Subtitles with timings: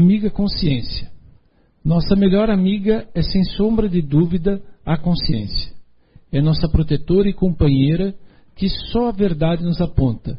[0.00, 1.10] amiga consciência.
[1.84, 5.72] Nossa melhor amiga é, sem sombra de dúvida, a consciência.
[6.32, 8.14] É nossa protetora e companheira
[8.56, 10.38] que só a verdade nos aponta,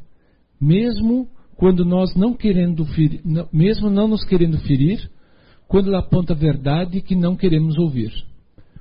[0.60, 3.22] mesmo quando nós não querendo ferir,
[3.54, 5.10] mesmo não nos querendo ferir,
[5.68, 8.12] quando ela aponta a verdade que não queremos ouvir.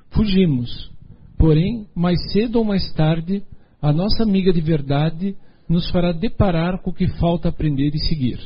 [0.09, 0.91] Fugimos,
[1.37, 3.43] porém, mais cedo ou mais tarde,
[3.81, 5.35] a nossa amiga de verdade
[5.69, 8.39] nos fará deparar com o que falta aprender e seguir.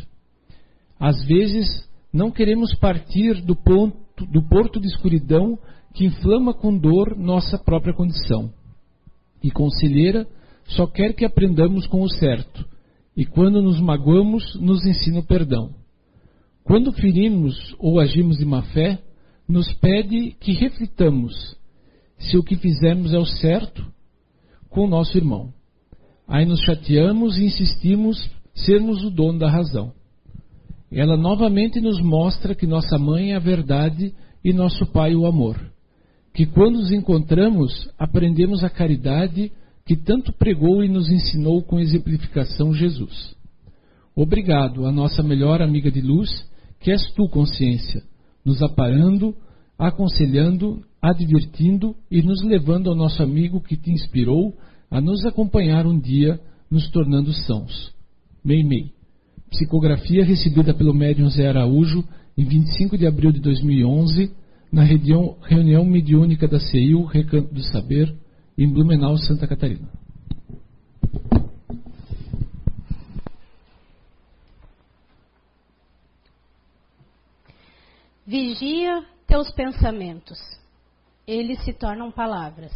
[1.00, 1.86] Às vezes,
[2.16, 5.60] não queremos partir do, ponto, do porto de escuridão
[5.94, 8.54] que inflama com dor nossa própria condição.
[9.44, 10.26] E conselheira
[10.66, 12.66] só quer que aprendamos com o certo,
[13.18, 15.76] e quando nos magoamos, nos ensina o perdão.
[16.64, 18.98] Quando ferimos ou agimos de má fé,
[19.46, 21.36] nos pede que reflitamos
[22.18, 23.86] se o que fizemos é o certo
[24.70, 25.54] com o nosso irmão.
[26.26, 29.94] Aí nos chateamos e insistimos sermos o dono da razão.
[30.96, 35.60] Ela novamente nos mostra que nossa mãe é a verdade e nosso pai o amor.
[36.34, 39.52] Que quando nos encontramos, aprendemos a caridade
[39.86, 43.36] que tanto pregou e nos ensinou com exemplificação Jesus.
[44.16, 46.30] Obrigado, a nossa melhor amiga de luz,
[46.80, 48.02] que és tu, consciência,
[48.46, 49.36] nos aparando,
[49.78, 54.56] aconselhando, advertindo e nos levando ao nosso amigo que te inspirou
[54.90, 56.40] a nos acompanhar um dia,
[56.72, 57.94] nos tornando sãos.
[58.42, 58.95] Meimei.
[59.56, 62.04] Psicografia recebida pelo médium Zé Araújo
[62.38, 64.36] em 25 de abril de 2011,
[64.70, 68.14] na reunião, reunião mediúnica da CEIU, Recanto do Saber,
[68.58, 69.88] em Blumenau, Santa Catarina.
[78.28, 80.38] Vigia teus pensamentos,
[81.26, 82.74] eles se tornam palavras.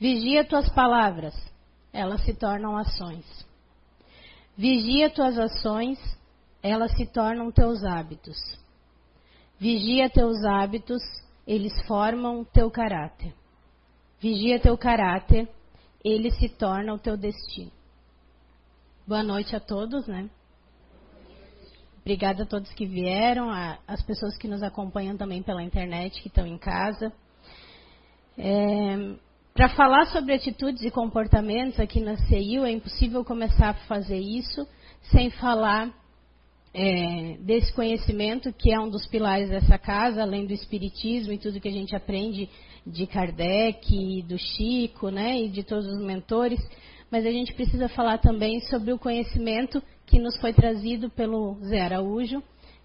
[0.00, 1.34] Vigia tuas palavras,
[1.92, 3.47] elas se tornam ações.
[4.58, 6.00] Vigia tuas ações,
[6.60, 8.36] elas se tornam teus hábitos.
[9.56, 11.00] Vigia teus hábitos,
[11.46, 13.32] eles formam teu caráter.
[14.18, 15.48] Vigia teu caráter,
[16.04, 17.70] ele se torna o teu destino.
[19.06, 20.28] Boa noite a todos, né?
[22.00, 26.26] Obrigada a todos que vieram, a, as pessoas que nos acompanham também pela internet, que
[26.26, 27.12] estão em casa.
[28.36, 29.14] É,
[29.58, 34.64] Para falar sobre atitudes e comportamentos aqui na CIU, é impossível começar a fazer isso
[35.10, 35.92] sem falar
[36.72, 41.58] é, desse conhecimento que é um dos pilares dessa casa, além do espiritismo e tudo
[41.58, 42.48] que a gente aprende
[42.86, 46.60] de Kardec, do Chico, né, e de todos os mentores.
[47.10, 51.80] Mas a gente precisa falar também sobre o conhecimento que nos foi trazido pelo Zé
[51.80, 52.40] Araújo,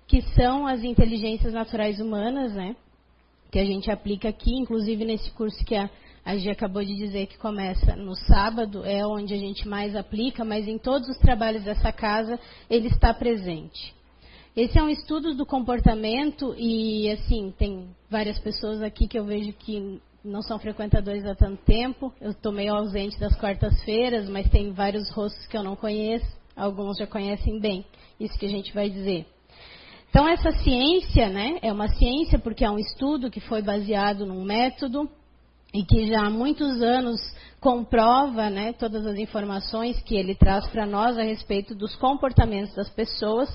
[0.08, 2.76] que são as inteligências naturais humanas, né?
[3.52, 5.88] Que a gente aplica aqui, inclusive nesse curso que a,
[6.26, 10.46] a Gia acabou de dizer que começa no sábado, é onde a gente mais aplica,
[10.46, 12.40] mas em todos os trabalhos dessa casa
[12.70, 13.94] ele está presente.
[14.56, 19.52] Esse é um estudo do comportamento e, assim, tem várias pessoas aqui que eu vejo
[19.54, 22.14] que não são frequentadores há tanto tempo.
[22.22, 26.26] Eu estou meio ausente das quartas-feiras, mas tem vários rostos que eu não conheço.
[26.56, 27.84] Alguns já conhecem bem.
[28.20, 29.26] Isso que a gente vai dizer.
[30.10, 34.44] Então, essa ciência, né, é uma ciência porque é um estudo que foi baseado num
[34.44, 35.10] método
[35.74, 37.20] e que já há muitos anos
[37.60, 42.90] comprova né, todas as informações que ele traz para nós a respeito dos comportamentos das
[42.90, 43.50] pessoas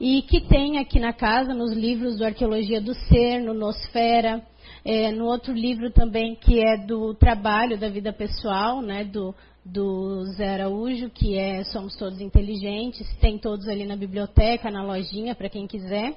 [0.00, 4.42] e que tem aqui na casa, nos livros do Arqueologia do Ser, no Nosfera,
[4.84, 9.34] é, no outro livro também que é do trabalho da vida pessoal, né, do,
[9.64, 15.34] do Zé Araújo, que é Somos Todos Inteligentes, tem todos ali na biblioteca, na lojinha,
[15.34, 16.14] para quem quiser.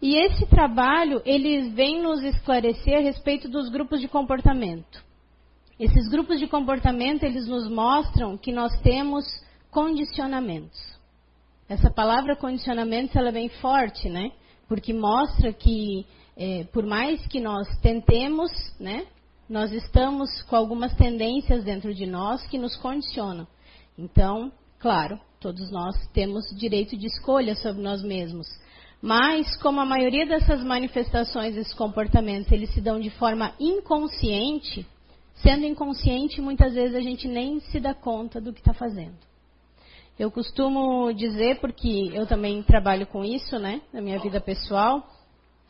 [0.00, 5.04] E esse trabalho, eles vem nos esclarecer a respeito dos grupos de comportamento.
[5.78, 9.24] Esses grupos de comportamento, eles nos mostram que nós temos
[9.70, 10.78] condicionamentos.
[11.68, 14.32] Essa palavra condicionamentos, ela é bem forte, né?
[14.66, 19.06] Porque mostra que, é, por mais que nós tentemos, né?
[19.48, 23.46] nós estamos com algumas tendências dentro de nós que nos condicionam.
[23.96, 28.46] Então, claro, todos nós temos direito de escolha sobre nós mesmos.
[29.00, 34.84] Mas, como a maioria dessas manifestações, esses comportamentos, eles se dão de forma inconsciente,
[35.36, 39.14] sendo inconsciente, muitas vezes a gente nem se dá conta do que está fazendo.
[40.18, 45.08] Eu costumo dizer, porque eu também trabalho com isso, né, na minha vida pessoal,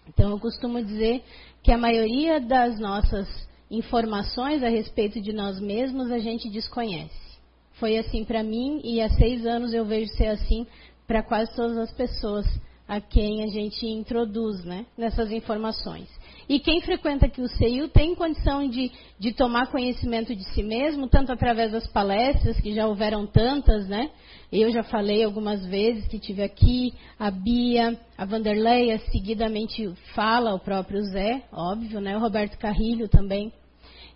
[0.09, 1.23] então eu costumo dizer
[1.63, 3.29] que a maioria das nossas
[3.71, 7.29] informações a respeito de nós mesmos a gente desconhece.
[7.75, 10.67] Foi assim para mim e há seis anos eu vejo ser assim
[11.07, 12.47] para quase todas as pessoas
[12.89, 16.09] a quem a gente introduz né, nessas informações.
[16.49, 21.07] E quem frequenta aqui o CEIU tem condição de, de tomar conhecimento de si mesmo,
[21.07, 24.11] tanto através das palestras, que já houveram tantas, né?
[24.51, 30.59] Eu já falei algumas vezes que tive aqui, a Bia, a Vanderleia, seguidamente fala o
[30.59, 32.17] próprio Zé, óbvio, né?
[32.17, 33.53] O Roberto Carrilho também.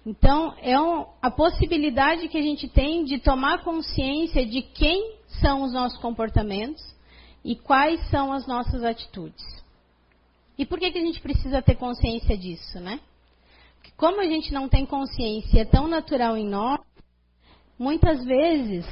[0.07, 5.63] Então, é um, a possibilidade que a gente tem de tomar consciência de quem são
[5.63, 6.83] os nossos comportamentos
[7.45, 9.45] e quais são as nossas atitudes.
[10.57, 13.01] E por que, que a gente precisa ter consciência disso, né?
[13.77, 16.81] Porque como a gente não tem consciência, é tão natural em nós,
[17.79, 18.87] muitas vezes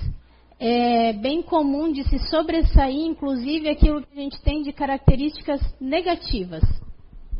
[0.58, 6.62] é bem comum de se sobressair, inclusive, aquilo que a gente tem de características negativas,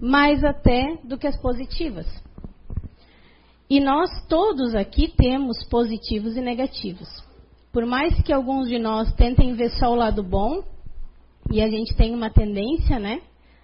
[0.00, 2.06] mais até do que as positivas.
[3.68, 7.08] E nós todos aqui temos positivos e negativos.
[7.72, 10.64] Por mais que alguns de nós tentem ver só o lado bom,
[11.50, 13.20] e a gente tem uma tendência, né?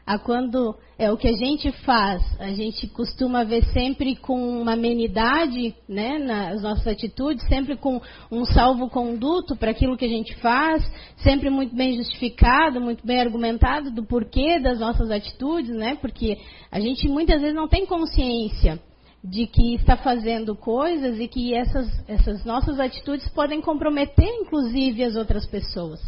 [0.07, 4.75] A quando é o que a gente faz, a gente costuma ver sempre com uma
[4.75, 8.01] amenidade, né, nas nossas atitudes, sempre com
[8.31, 13.91] um salvo-conduto para aquilo que a gente faz, sempre muito bem justificado, muito bem argumentado
[13.91, 15.97] do porquê das nossas atitudes, né?
[16.01, 16.39] Porque
[16.71, 18.81] a gente muitas vezes não tem consciência
[19.25, 25.17] de que está fazendo coisas e que essas, essas nossas atitudes podem comprometer, inclusive, as
[25.17, 26.01] outras pessoas.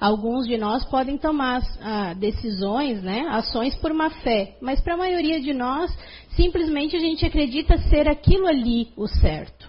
[0.00, 4.96] Alguns de nós podem tomar ah, decisões, né, ações por má fé, mas para a
[4.96, 5.94] maioria de nós,
[6.34, 9.68] simplesmente a gente acredita ser aquilo ali o certo.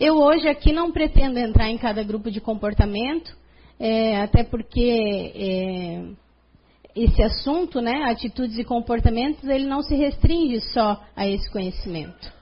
[0.00, 3.32] Eu hoje aqui não pretendo entrar em cada grupo de comportamento,
[3.78, 6.04] é, até porque é,
[6.96, 12.32] esse assunto, né, atitudes e comportamentos, ele não se restringe só a esse conhecimento.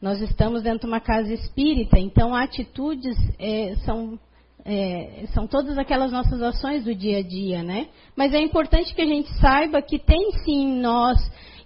[0.00, 4.18] Nós estamos dentro de uma casa espírita, então atitudes é, são,
[4.68, 7.86] é, são todas aquelas nossas ações do dia a dia, né?
[8.16, 11.18] Mas é importante que a gente saiba que tem sim nós,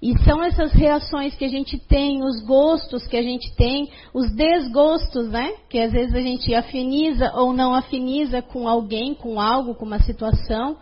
[0.02, 4.30] e são essas reações que a gente tem, os gostos que a gente tem, os
[4.32, 5.54] desgostos, né?
[5.70, 10.00] Que às vezes a gente afiniza ou não afiniza com alguém, com algo, com uma
[10.00, 10.76] situação.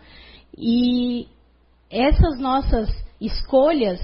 [0.57, 1.25] E
[1.89, 2.89] essas nossas
[3.19, 3.99] escolhas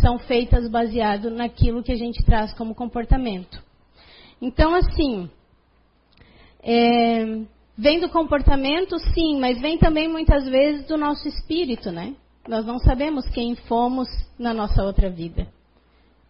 [0.00, 3.60] são feitas baseado naquilo que a gente traz como comportamento.
[4.40, 5.28] Então, assim,
[6.62, 7.42] é,
[7.76, 12.14] vem do comportamento, sim, mas vem também muitas vezes do nosso espírito, né?
[12.48, 14.08] Nós não sabemos quem fomos
[14.38, 15.46] na nossa outra vida.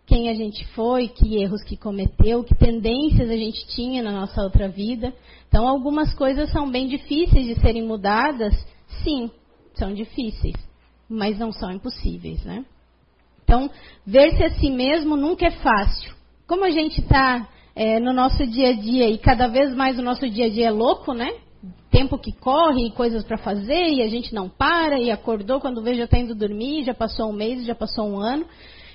[0.06, 4.42] Quem a gente foi, que erros que cometeu, que tendências a gente tinha na nossa
[4.42, 5.14] outra vida.
[5.48, 8.54] Então, algumas coisas são bem difíceis de serem mudadas,
[9.04, 9.30] sim,
[9.74, 10.56] são difíceis
[11.10, 12.64] mas não são impossíveis, né?
[13.42, 13.68] Então,
[14.06, 16.14] ver-se a si mesmo nunca é fácil.
[16.46, 20.02] Como a gente está é, no nosso dia a dia e cada vez mais o
[20.02, 21.32] nosso dia a dia é louco, né?
[21.90, 25.82] Tempo que corre e coisas para fazer e a gente não para e acordou quando
[25.82, 28.44] vê já está indo dormir, já passou um mês, já passou um ano.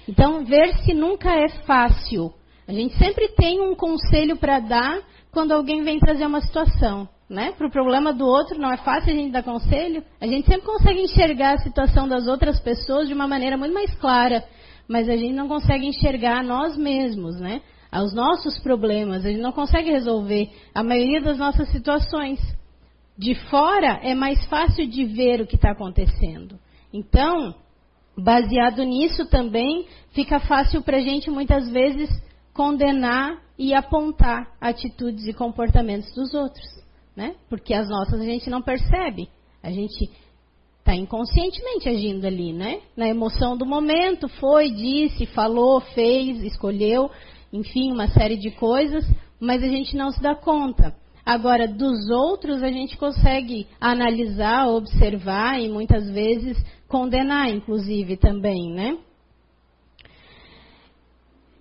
[0.07, 2.33] Então, ver-se nunca é fácil.
[2.67, 5.01] A gente sempre tem um conselho para dar
[5.31, 7.53] quando alguém vem trazer uma situação né?
[7.57, 10.03] Para o problema do outro não é fácil a gente dar conselho.
[10.21, 13.93] A gente sempre consegue enxergar a situação das outras pessoas de uma maneira muito mais
[13.95, 14.43] clara,
[14.87, 17.61] mas a gente não consegue enxergar nós mesmos, né?
[17.91, 22.39] Os nossos problemas, a gente não consegue resolver a maioria das nossas situações.
[23.17, 26.59] De fora é mais fácil de ver o que está acontecendo.
[26.93, 27.55] Então,
[28.17, 32.09] baseado nisso também, fica fácil para a gente muitas vezes
[32.53, 36.85] condenar e apontar atitudes e comportamentos dos outros
[37.15, 37.35] né?
[37.49, 39.29] Porque as nossas a gente não percebe.
[39.63, 40.09] A gente
[40.79, 42.81] está inconscientemente agindo ali, né?
[42.95, 47.09] Na emoção do momento, foi, disse, falou, fez, escolheu,
[47.51, 49.05] enfim, uma série de coisas,
[49.39, 50.95] mas a gente não se dá conta.
[51.25, 58.97] Agora, dos outros, a gente consegue analisar, observar e muitas vezes condenar, inclusive, também, né?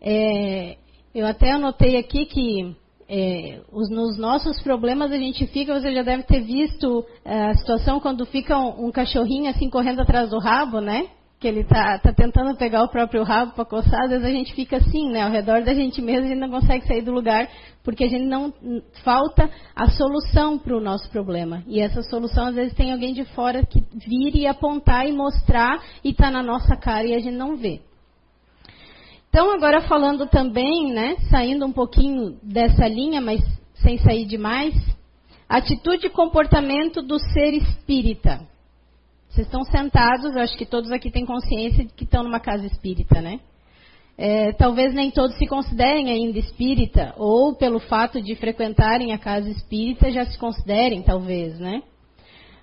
[0.03, 0.77] É,
[1.15, 2.77] eu até anotei aqui que
[3.09, 7.55] é, os, nos nossos problemas a gente fica, você já deve ter visto é, a
[7.55, 11.09] situação quando fica um, um, cachorrinho assim correndo atrás do rabo, né?
[11.45, 14.55] Que ele tá, tá tentando pegar o próprio rabo para coçar, às vezes a gente
[14.55, 15.21] fica assim, né?
[15.21, 17.47] Ao redor da gente mesmo, a gente não consegue sair do lugar,
[17.83, 18.51] porque a gente não
[19.05, 21.63] falta a solução para o nosso problema.
[21.67, 25.83] E essa solução, às vezes, tem alguém de fora que vire e apontar e mostrar
[26.03, 27.83] e está na nossa cara e a gente não vê.
[29.29, 33.43] Então, agora falando também, né, saindo um pouquinho dessa linha, mas
[33.83, 34.75] sem sair demais,
[35.47, 38.54] atitude e comportamento do ser espírita.
[39.35, 43.21] Vocês estão sentados, acho que todos aqui têm consciência de que estão numa casa espírita,
[43.21, 43.41] né?
[44.17, 49.51] É, talvez nem todos se considerem ainda espírita, ou pelo fato de frequentarem a casa
[49.51, 51.83] espírita já se considerem, talvez, né?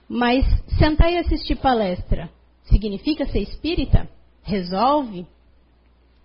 [0.08, 0.46] Mas
[0.80, 2.30] sentar e assistir palestra
[2.64, 4.08] significa ser espírita?
[4.44, 5.28] resolve?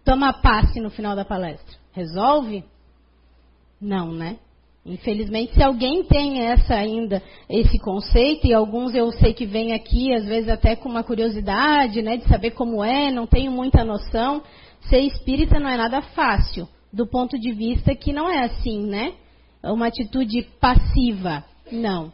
[0.05, 2.65] Tomar passe no final da palestra, resolve?
[3.81, 4.39] Não, né?
[4.87, 10.15] Infelizmente, se alguém tem essa ainda, esse conceito, e alguns eu sei que vêm aqui,
[10.15, 14.45] às vezes até com uma curiosidade, né, de saber como é, não tenho muita noção,
[14.83, 19.15] ser espírita não é nada fácil, do ponto de vista que não é assim, né?
[19.61, 21.45] É uma atitude passiva.
[21.73, 22.13] Não.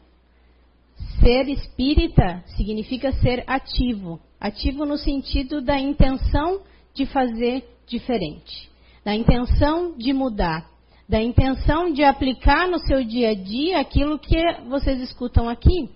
[1.21, 4.19] Ser espírita significa ser ativo.
[4.41, 6.63] Ativo no sentido da intenção
[6.95, 8.71] de fazer diferente,
[9.05, 10.72] da intenção de mudar,
[11.13, 15.91] da intenção de aplicar no seu dia a dia aquilo que vocês escutam aqui,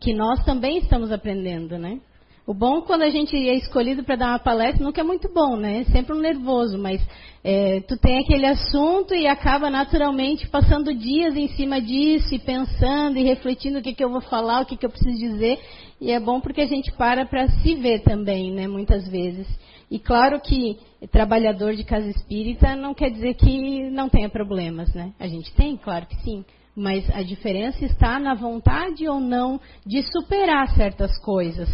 [0.00, 2.00] que nós também estamos aprendendo, né?
[2.46, 5.54] O bom quando a gente é escolhido para dar uma palestra nunca é muito bom,
[5.54, 5.82] né?
[5.82, 7.06] É sempre um nervoso, mas
[7.44, 13.18] é, tu tem aquele assunto e acaba naturalmente passando dias em cima disso e pensando
[13.18, 15.58] e refletindo o que, que eu vou falar, o que, que eu preciso dizer.
[16.00, 18.66] E é bom porque a gente para para se ver também, né?
[18.66, 19.46] Muitas vezes.
[19.90, 20.78] E claro que
[21.10, 25.12] trabalhador de casa espírita não quer dizer que não tenha problemas, né?
[25.18, 26.44] A gente tem, claro que sim.
[26.76, 31.68] Mas a diferença está na vontade ou não de superar certas coisas.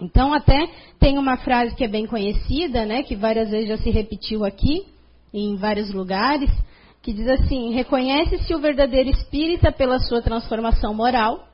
[0.00, 0.68] Então, até
[0.98, 4.86] tem uma frase que é bem conhecida, né, que várias vezes já se repetiu aqui,
[5.34, 6.50] em vários lugares,
[7.02, 11.47] que diz assim: reconhece-se o verdadeiro espírita pela sua transformação moral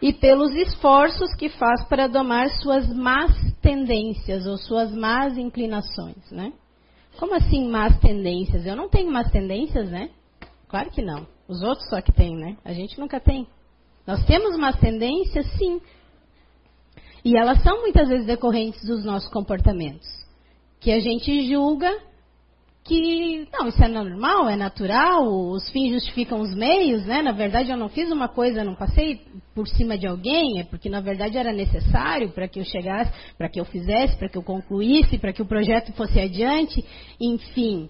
[0.00, 6.52] e pelos esforços que faz para domar suas más tendências ou suas más inclinações, né?
[7.18, 8.66] Como assim más tendências?
[8.66, 10.10] Eu não tenho más tendências, né?
[10.68, 11.26] Claro que não.
[11.48, 12.56] Os outros só que têm, né?
[12.64, 13.46] A gente nunca tem.
[14.06, 15.80] Nós temos más tendências, sim.
[17.24, 20.06] E elas são muitas vezes decorrentes dos nossos comportamentos.
[20.78, 21.90] Que a gente julga
[22.86, 27.20] que não, isso é normal, é natural, os fins justificam os meios, né?
[27.20, 29.20] Na verdade, eu não fiz uma coisa, não passei
[29.54, 33.48] por cima de alguém, é porque na verdade era necessário para que eu chegasse, para
[33.48, 36.84] que eu fizesse, para que eu concluísse, para que o projeto fosse adiante,
[37.20, 37.88] enfim.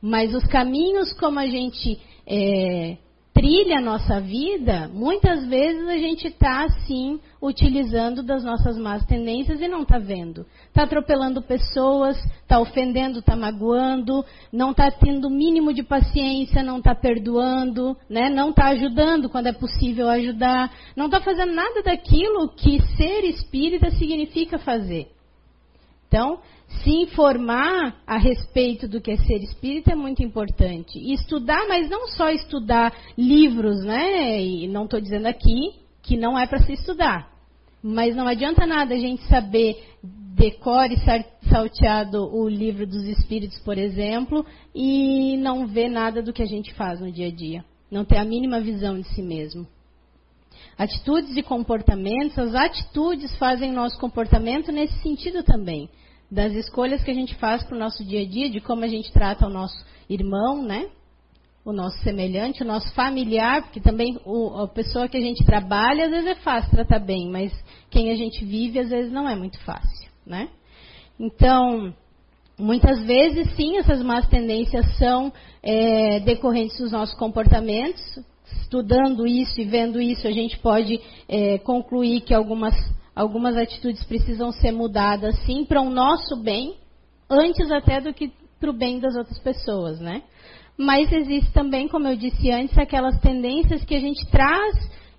[0.00, 2.96] Mas os caminhos como a gente é,
[3.36, 9.60] trilha a nossa vida, muitas vezes a gente está, assim, utilizando das nossas más tendências
[9.60, 10.46] e não está vendo.
[10.68, 16.78] Está atropelando pessoas, está ofendendo, está magoando, não está tendo o mínimo de paciência, não
[16.78, 18.30] está perdoando, né?
[18.30, 23.90] não está ajudando quando é possível ajudar, não está fazendo nada daquilo que ser espírita
[23.90, 25.10] significa fazer.
[26.16, 26.38] Então,
[26.82, 30.98] se informar a respeito do que é ser espírita é muito importante.
[30.98, 34.42] E estudar, mas não só estudar livros, né?
[34.42, 37.30] E não estou dizendo aqui que não é para se estudar.
[37.82, 40.96] Mas não adianta nada a gente saber decore
[41.50, 44.44] salteado o livro dos espíritos, por exemplo,
[44.74, 47.62] e não ver nada do que a gente faz no dia a dia.
[47.90, 49.66] Não ter a mínima visão de si mesmo.
[50.78, 55.90] Atitudes e comportamentos, as atitudes fazem nosso comportamento nesse sentido também
[56.30, 58.88] das escolhas que a gente faz para o nosso dia a dia, de como a
[58.88, 59.76] gente trata o nosso
[60.08, 60.88] irmão, né?
[61.64, 66.04] O nosso semelhante, o nosso familiar, porque também o, a pessoa que a gente trabalha,
[66.04, 67.52] às vezes é fácil tratar bem, mas
[67.90, 70.48] quem a gente vive, às vezes não é muito fácil, né?
[71.18, 71.92] Então,
[72.58, 78.02] muitas vezes, sim, essas más tendências são é, decorrentes dos nossos comportamentos.
[78.62, 82.74] Estudando isso e vendo isso, a gente pode é, concluir que algumas
[83.16, 86.76] algumas atitudes precisam ser mudadas, sim, para o nosso bem,
[87.30, 88.30] antes até do que
[88.60, 90.22] para o bem das outras pessoas, né?
[90.76, 94.74] Mas existe também, como eu disse antes, aquelas tendências que a gente traz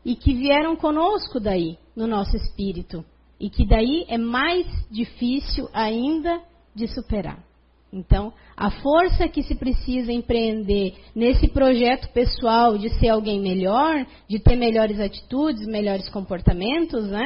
[0.06, 3.04] e que vieram conosco daí, no nosso espírito.
[3.40, 6.40] E que daí é mais difícil ainda
[6.76, 7.44] de superar.
[7.92, 14.40] Então, a força que se precisa empreender nesse projeto pessoal de ser alguém melhor, de
[14.40, 17.26] ter melhores atitudes, melhores comportamentos, né?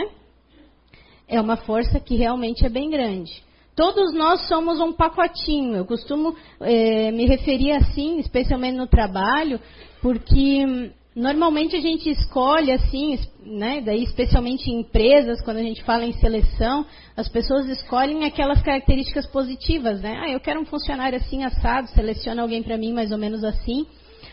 [1.31, 3.31] É uma força que realmente é bem grande.
[3.73, 5.77] Todos nós somos um pacotinho.
[5.77, 9.57] Eu costumo é, me referir assim, especialmente no trabalho,
[10.01, 15.81] porque hum, normalmente a gente escolhe assim, né, daí especialmente em empresas, quando a gente
[15.83, 16.85] fala em seleção,
[17.15, 20.21] as pessoas escolhem aquelas características positivas, né?
[20.21, 23.87] Ah, eu quero um funcionário assim assado, seleciona alguém para mim mais ou menos assim.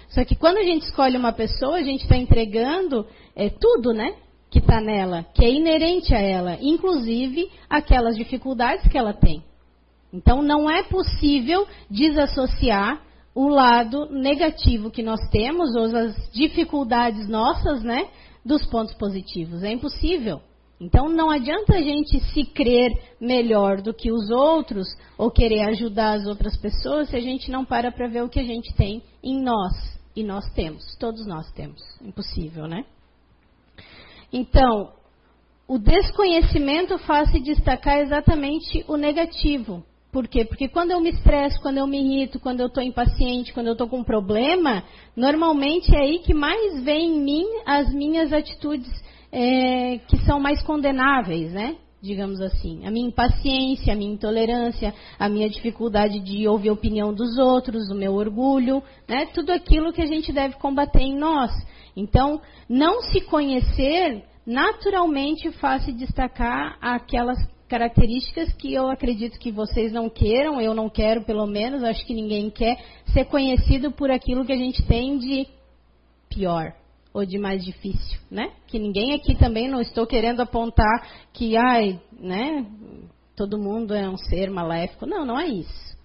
[0.09, 4.15] Só que quando a gente escolhe uma pessoa, a gente está entregando é, tudo, né?
[4.51, 9.43] Que está nela, que é inerente a ela, inclusive aquelas dificuldades que ela tem.
[10.13, 13.03] Então, não é possível desassociar
[13.35, 18.09] o lado negativo que nós temos, ou as dificuldades nossas, né,
[18.45, 19.63] dos pontos positivos.
[19.63, 20.41] É impossível.
[20.81, 24.87] Então, não adianta a gente se crer melhor do que os outros
[25.19, 28.39] ou querer ajudar as outras pessoas se a gente não para para ver o que
[28.39, 29.99] a gente tem em nós.
[30.15, 31.81] E nós temos, todos nós temos.
[32.01, 32.85] Impossível, né?
[34.33, 34.93] Então,
[35.67, 39.85] o desconhecimento faz se destacar exatamente o negativo.
[40.11, 40.45] Por quê?
[40.45, 43.75] Porque quando eu me estresso, quando eu me irrito, quando eu estou impaciente, quando eu
[43.75, 44.83] estou com um problema,
[45.15, 48.91] normalmente é aí que mais vem em mim as minhas atitudes
[49.31, 51.77] é, que são mais condenáveis, né?
[52.01, 52.87] Digamos assim.
[52.87, 57.91] A minha impaciência, a minha intolerância, a minha dificuldade de ouvir a opinião dos outros,
[57.91, 59.27] o meu orgulho, né?
[59.35, 61.51] Tudo aquilo que a gente deve combater em nós.
[61.99, 67.37] Então, não se conhecer naturalmente faz se destacar aquelas
[67.69, 72.15] características que eu acredito que vocês não queiram, eu não quero pelo menos, acho que
[72.15, 72.79] ninguém quer
[73.13, 75.47] ser conhecido por aquilo que a gente tem de
[76.31, 76.73] pior
[77.13, 78.53] ou de mais difícil, né?
[78.69, 82.65] Que ninguém aqui também não estou querendo apontar que, ai, né,
[83.35, 85.05] todo mundo é um ser maléfico.
[85.05, 85.99] Não, não é isso.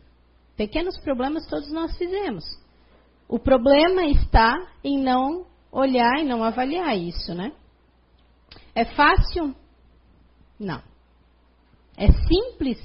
[0.57, 2.43] Pequenos problemas todos nós fizemos.
[3.29, 7.51] O problema está em não olhar e não avaliar isso, né?
[8.75, 9.55] É fácil?
[10.59, 10.81] Não.
[11.97, 12.79] É simples?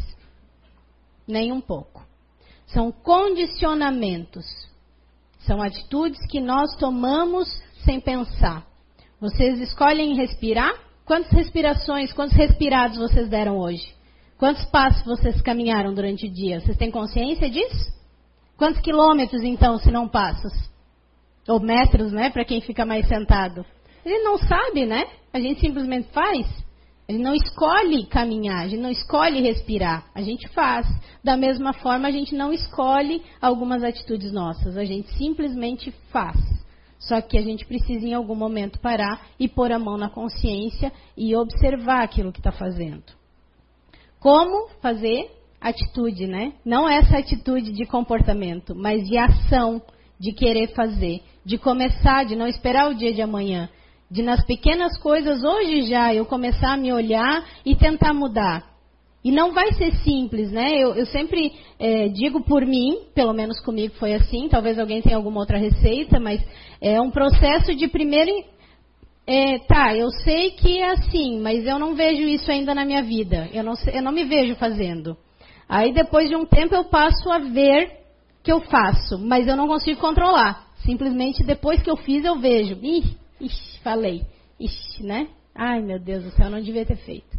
[1.26, 2.02] Nem um pouco.
[2.66, 4.46] São condicionamentos.
[5.40, 7.48] São atitudes que nós tomamos
[7.84, 8.66] sem pensar.
[9.20, 10.72] Vocês escolhem respirar?
[11.04, 13.94] Quantas respirações, quantos respirados vocês deram hoje?
[14.36, 16.60] Quantos passos vocês caminharam durante o dia?
[16.60, 17.92] Vocês têm consciência disso?
[18.56, 20.52] Quantos quilômetros, então, se não passos?
[21.48, 23.64] Ou metros, né, para quem fica mais sentado?
[24.04, 25.06] Ele não sabe, né?
[25.32, 26.46] A gente simplesmente faz.
[27.08, 30.86] Ele não escolhe caminhar, a gente não escolhe respirar, a gente faz.
[31.24, 36.36] Da mesma forma, a gente não escolhe algumas atitudes nossas, a gente simplesmente faz.
[36.98, 40.92] Só que a gente precisa em algum momento parar e pôr a mão na consciência
[41.16, 43.04] e observar aquilo que está fazendo.
[44.20, 46.52] Como fazer atitude, né?
[46.64, 49.80] Não essa atitude de comportamento, mas de ação,
[50.18, 53.70] de querer fazer, de começar, de não esperar o dia de amanhã,
[54.10, 58.66] de nas pequenas coisas hoje já eu começar a me olhar e tentar mudar.
[59.24, 60.74] E não vai ser simples, né?
[60.76, 65.16] Eu, eu sempre é, digo por mim, pelo menos comigo foi assim, talvez alguém tenha
[65.16, 66.38] alguma outra receita, mas
[66.82, 68.30] é um processo de primeiro.
[69.26, 73.02] É, tá, eu sei que é assim, mas eu não vejo isso ainda na minha
[73.02, 73.48] vida.
[73.54, 75.16] Eu não, eu não me vejo fazendo.
[75.66, 77.90] Aí depois de um tempo eu passo a ver
[78.42, 80.67] que eu faço, mas eu não consigo controlar.
[80.84, 82.78] Simplesmente depois que eu fiz eu vejo.
[82.82, 84.22] Ih, Ixi, falei.
[84.58, 85.28] Ixi, né?
[85.54, 87.38] Ai, meu Deus do céu, não devia ter feito.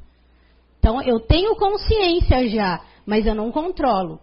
[0.79, 4.19] Então, eu tenho consciência já, mas eu não controlo.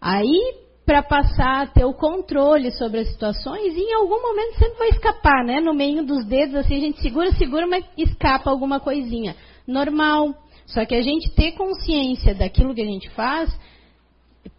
[0.00, 0.54] Aí,
[0.86, 5.44] para passar a ter o controle sobre as situações, em algum momento sempre vai escapar,
[5.44, 5.60] né?
[5.60, 9.36] No meio dos dedos, assim, a gente segura, segura, mas escapa alguma coisinha.
[9.66, 10.34] Normal.
[10.66, 13.54] Só que a gente ter consciência daquilo que a gente faz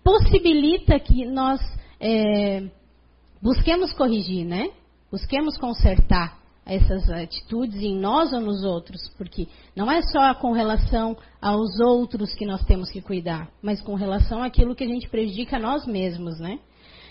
[0.04, 1.60] possibilita que nós
[2.00, 2.64] é,
[3.41, 4.69] busquemos corrigir, né?
[5.12, 11.17] Busquemos consertar essas atitudes em nós ou nos outros, porque não é só com relação
[11.41, 15.58] aos outros que nós temos que cuidar, mas com relação àquilo que a gente prejudica
[15.58, 16.60] a nós mesmos, né?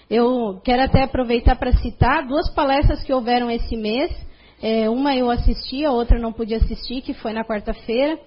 [0.08, 4.10] Eu quero até aproveitar para citar duas palestras que houveram esse mês.
[4.62, 8.18] É, uma eu assisti, a outra não pude assistir, que foi na quarta-feira.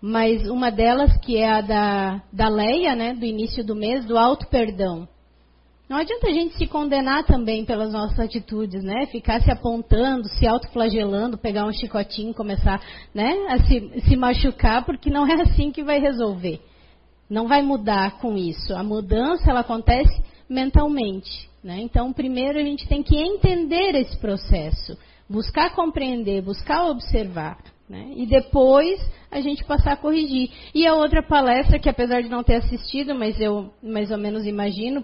[0.00, 4.18] Mas uma delas, que é a da, da Leia, né, do início do mês, do
[4.18, 5.08] auto perdão.
[5.88, 9.06] Não adianta a gente se condenar também pelas nossas atitudes, né?
[9.06, 12.78] Ficar se apontando, se autoflagelando, pegar um chicotinho, começar
[13.14, 16.60] né, a se, se machucar, porque não é assim que vai resolver.
[17.28, 18.74] Não vai mudar com isso.
[18.74, 21.48] A mudança ela acontece mentalmente.
[21.64, 21.80] Né?
[21.80, 24.96] Então, primeiro a gente tem que entender esse processo,
[25.28, 27.58] buscar compreender, buscar observar.
[27.88, 28.12] Né?
[28.14, 30.50] E depois a gente passar a corrigir.
[30.74, 34.46] E a outra palestra, que apesar de não ter assistido, mas eu mais ou menos
[34.46, 35.02] imagino,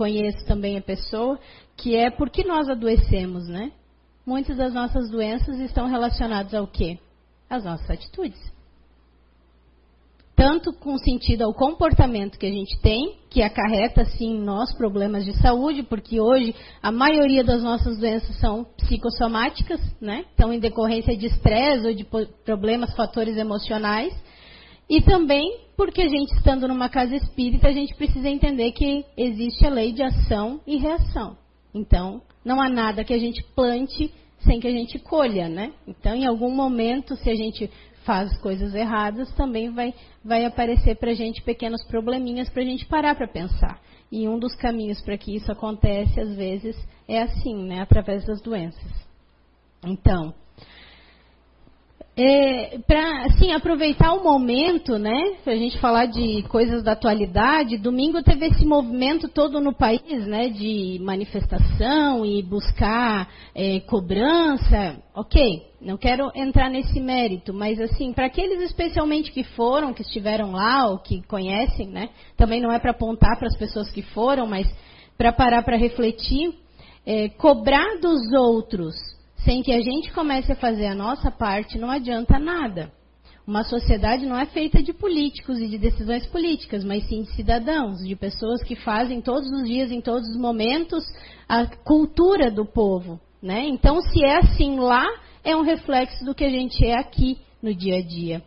[0.00, 1.38] conheço também a pessoa,
[1.76, 3.70] que é por que nós adoecemos, né?
[4.24, 6.98] Muitas das nossas doenças estão relacionadas ao quê?
[7.50, 8.40] Às nossas atitudes.
[10.34, 15.34] Tanto com sentido ao comportamento que a gente tem, que acarreta, sim, nós problemas de
[15.34, 20.24] saúde, porque hoje a maioria das nossas doenças são psicossomáticas, né?
[20.32, 22.06] Então, em decorrência de estresse ou de
[22.42, 24.14] problemas, fatores emocionais.
[24.90, 29.64] E também porque a gente, estando numa casa espírita, a gente precisa entender que existe
[29.64, 31.38] a lei de ação e reação.
[31.72, 35.72] Então, não há nada que a gente plante sem que a gente colha, né?
[35.86, 37.70] Então, em algum momento, se a gente
[38.04, 42.84] faz coisas erradas, também vai, vai aparecer para a gente pequenos probleminhas para a gente
[42.86, 43.80] parar para pensar.
[44.10, 46.76] E um dos caminhos para que isso acontece, às vezes,
[47.06, 47.80] é assim, né?
[47.80, 49.08] Através das doenças.
[49.84, 50.34] Então,
[52.22, 55.36] é, para assim aproveitar o momento, né?
[55.42, 57.78] Para a gente falar de coisas da atualidade.
[57.78, 60.50] Domingo teve esse movimento todo no país, né?
[60.50, 65.02] De manifestação e buscar é, cobrança.
[65.14, 65.40] Ok,
[65.80, 70.88] não quero entrar nesse mérito, mas assim para aqueles especialmente que foram, que estiveram lá
[70.88, 72.10] ou que conhecem, né?
[72.36, 74.70] Também não é para apontar para as pessoas que foram, mas
[75.16, 76.52] para parar para refletir,
[77.06, 78.94] é, cobrar dos outros
[79.44, 82.92] sem que a gente comece a fazer a nossa parte, não adianta nada.
[83.46, 87.98] Uma sociedade não é feita de políticos e de decisões políticas, mas sim de cidadãos,
[87.98, 91.04] de pessoas que fazem todos os dias, em todos os momentos,
[91.48, 93.18] a cultura do povo.
[93.42, 93.66] Né?
[93.66, 95.04] Então, se é assim lá,
[95.42, 98.42] é um reflexo do que a gente é aqui no dia a dia.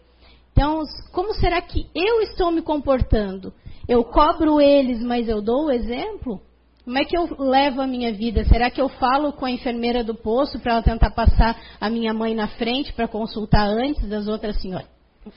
[0.52, 3.52] Então, como será que eu estou me comportando?
[3.90, 6.40] Eu cobro eles, mas eu dou o exemplo?
[6.84, 8.44] Como é que eu levo a minha vida?
[8.44, 12.14] Será que eu falo com a enfermeira do posto para ela tentar passar a minha
[12.14, 14.88] mãe na frente para consultar antes das outras senhoras?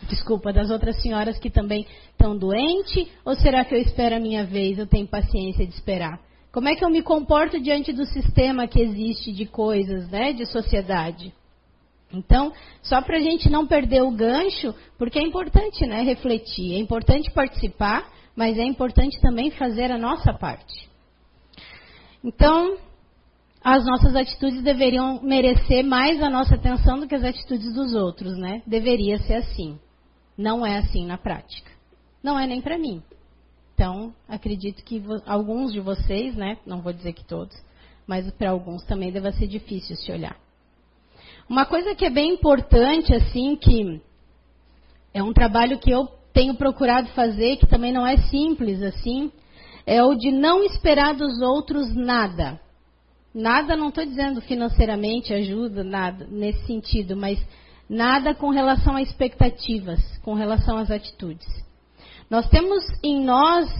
[0.09, 3.09] Desculpa, das outras senhoras que também estão doentes?
[3.25, 4.77] Ou será que eu espero a minha vez?
[4.77, 6.19] Eu tenho paciência de esperar?
[6.51, 10.47] Como é que eu me comporto diante do sistema que existe de coisas, né, de
[10.47, 11.33] sociedade?
[12.13, 16.79] Então, só para a gente não perder o gancho, porque é importante né, refletir, é
[16.79, 20.96] importante participar, mas é importante também fazer a nossa parte.
[22.27, 22.77] Então,
[23.63, 28.37] as nossas atitudes deveriam merecer mais a nossa atenção do que as atitudes dos outros,
[28.37, 28.63] né?
[28.67, 29.79] Deveria ser assim.
[30.37, 31.71] Não é assim na prática.
[32.21, 33.01] Não é nem para mim.
[33.73, 36.59] Então, acredito que alguns de vocês, né?
[36.67, 37.57] Não vou dizer que todos,
[38.09, 40.37] mas para alguns também deve ser difícil se olhar.
[41.49, 44.03] Uma coisa que é bem importante, assim, que
[45.15, 49.31] é um trabalho que eu tenho procurado fazer, que também não é simples, assim,
[49.87, 52.61] é o de não esperar dos outros nada.
[53.33, 57.39] Nada, não estou dizendo financeiramente, ajuda, nada nesse sentido, mas
[57.89, 61.47] nada com relação a expectativas, com relação às atitudes.
[62.29, 63.71] Nós temos em nós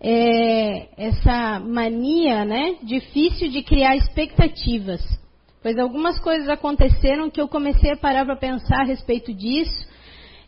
[0.00, 5.02] é, essa mania, né, difícil de criar expectativas.
[5.62, 9.95] Pois algumas coisas aconteceram que eu comecei a parar para pensar a respeito disso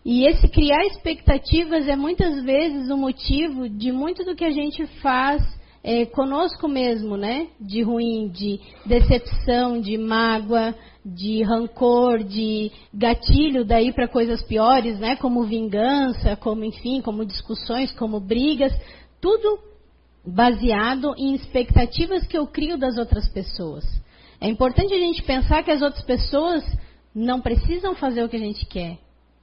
[0.05, 4.87] e esse criar expectativas é muitas vezes o motivo de muito do que a gente
[5.01, 5.43] faz
[5.83, 7.49] é, conosco mesmo, né?
[7.61, 15.17] De ruim, de decepção, de mágoa, de rancor, de gatilho daí para coisas piores, né?
[15.17, 18.73] Como vingança, como enfim, como discussões, como brigas,
[19.21, 19.59] tudo
[20.27, 23.85] baseado em expectativas que eu crio das outras pessoas.
[24.41, 26.65] É importante a gente pensar que as outras pessoas
[27.15, 28.99] não precisam fazer o que a gente quer.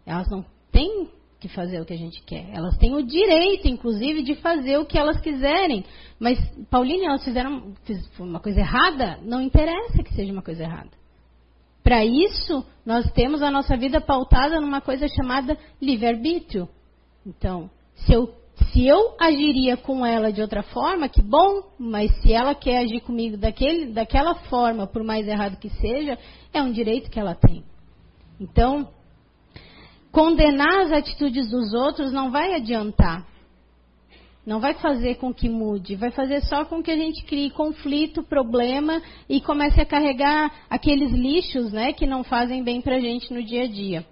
[0.05, 2.49] Elas não têm que fazer o que a gente quer.
[2.53, 5.85] Elas têm o direito, inclusive, de fazer o que elas quiserem.
[6.19, 6.39] Mas,
[6.69, 7.73] Pauline, elas fizeram
[8.19, 9.19] uma coisa errada?
[9.21, 10.91] Não interessa que seja uma coisa errada.
[11.83, 16.67] Para isso, nós temos a nossa vida pautada numa coisa chamada livre-arbítrio.
[17.23, 18.33] Então, se eu,
[18.71, 23.01] se eu agiria com ela de outra forma, que bom, mas se ela quer agir
[23.01, 26.17] comigo daquele, daquela forma, por mais errado que seja,
[26.51, 27.63] é um direito que ela tem.
[28.39, 28.89] Então,
[30.15, 33.27] condenar as atitudes dos outros não vai adiantar.
[34.45, 38.23] Não vai fazer com que mude, vai fazer só com que a gente crie conflito,
[38.23, 43.33] problema e comece a carregar aqueles lixos, né, que não fazem bem para a gente
[43.33, 44.05] no dia a dia.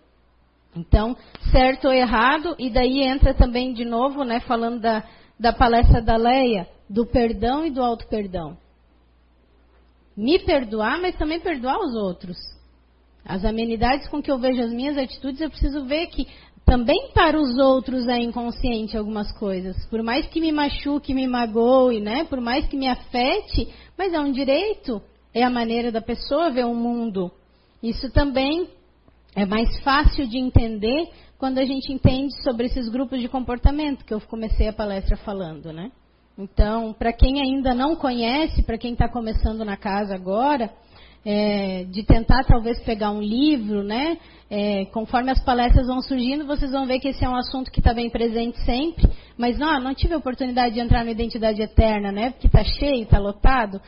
[0.75, 1.15] Então,
[1.51, 5.03] certo ou errado, e daí entra também de novo, né, falando da,
[5.39, 8.57] da palestra da Leia, do perdão e do auto-perdão.
[10.17, 12.37] Me perdoar, mas também perdoar os outros.
[13.25, 16.27] As amenidades com que eu vejo as minhas atitudes, eu preciso ver que
[16.65, 19.85] também para os outros é inconsciente algumas coisas.
[19.87, 22.23] Por mais que me machuque, me magoe, né?
[22.25, 25.01] Por mais que me afete, mas é um direito.
[25.33, 27.31] É a maneira da pessoa ver o mundo.
[27.81, 28.69] Isso também
[29.35, 34.13] é mais fácil de entender quando a gente entende sobre esses grupos de comportamento que
[34.13, 35.91] eu comecei a palestra falando, né?
[36.37, 40.71] Então, para quem ainda não conhece, para quem está começando na casa agora,
[41.25, 44.17] é, de tentar talvez pegar um livro, né?
[44.49, 47.79] É, conforme as palestras vão surgindo, vocês vão ver que esse é um assunto que
[47.79, 49.09] está bem presente sempre.
[49.37, 52.31] Mas não, não tive a oportunidade de entrar na identidade eterna, né?
[52.31, 53.81] Porque está cheio, está lotado.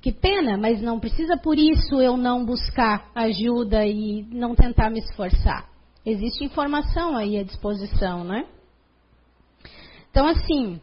[0.00, 4.98] Que pena, mas não precisa por isso eu não buscar ajuda e não tentar me
[4.98, 5.68] esforçar.
[6.04, 8.46] Existe informação aí à disposição, né?
[10.10, 10.80] Então, assim,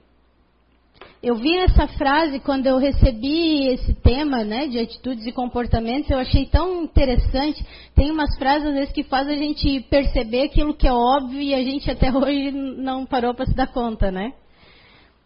[1.28, 6.18] eu vi essa frase quando eu recebi esse tema, né, de atitudes e comportamentos, eu
[6.18, 7.66] achei tão interessante.
[7.94, 11.54] Tem umas frases às vezes que fazem a gente perceber aquilo que é óbvio e
[11.54, 14.32] a gente até hoje não parou para se dar conta, né?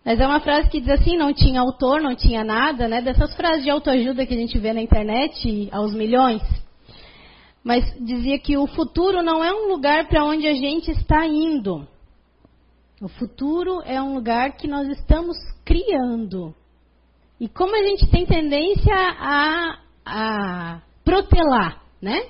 [0.04, 3.04] Mas é uma frase que diz assim, não tinha autor, não tinha nada, né?
[3.04, 6.42] Dessas frases de autoajuda que a gente vê na internet aos milhões.
[7.64, 11.88] mas dizia que o futuro não é um lugar para onde a gente está indo.
[13.02, 15.36] O futuro é um lugar que nós estamos
[15.66, 16.54] criando.
[17.40, 22.22] E como a gente tem tendência a, a protelar, né?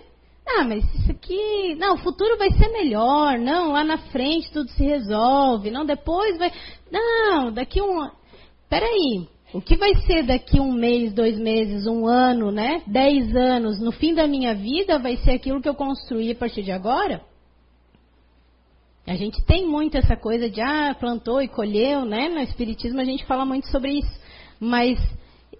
[0.48, 1.76] Ah, mas isso aqui.
[1.76, 3.38] Não, o futuro vai ser melhor.
[3.38, 5.70] Não, lá na frente tudo se resolve.
[5.70, 6.54] Não, depois vai.
[6.90, 8.10] Não, daqui um.
[8.70, 9.28] Peraí.
[9.54, 12.82] O que vai ser daqui um mês, dois meses, um ano, né?
[12.88, 16.64] Dez anos, no fim da minha vida, vai ser aquilo que eu construí a partir
[16.64, 17.22] de agora?
[19.06, 22.30] A gente tem muito essa coisa de, ah, plantou e colheu, né?
[22.30, 24.22] No Espiritismo a gente fala muito sobre isso.
[24.60, 25.00] Mas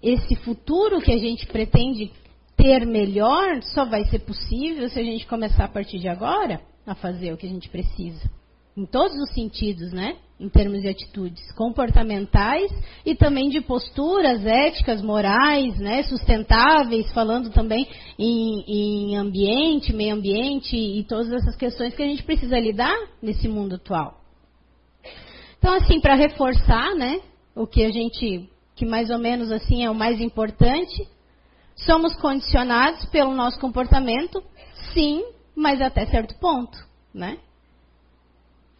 [0.02, 2.10] esse futuro que a gente pretende
[2.56, 6.94] ter melhor só vai ser possível se a gente começar a partir de agora a
[6.94, 8.30] fazer o que a gente precisa.
[8.76, 10.16] Em todos os sentidos, né?
[10.42, 12.68] Em termos de atitudes comportamentais
[13.06, 16.02] e também de posturas éticas, morais, né?
[16.02, 17.86] Sustentáveis, falando também
[18.18, 23.46] em, em ambiente, meio ambiente e todas essas questões que a gente precisa lidar nesse
[23.46, 24.20] mundo atual.
[25.58, 27.20] Então, assim, para reforçar, né?
[27.54, 31.06] O que a gente, que mais ou menos assim é o mais importante,
[31.76, 34.42] Somos condicionados pelo nosso comportamento?
[34.92, 35.24] Sim,
[35.54, 36.78] mas até certo ponto,
[37.12, 37.38] né?